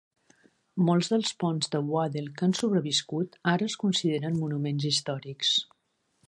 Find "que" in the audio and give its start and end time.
2.39-2.45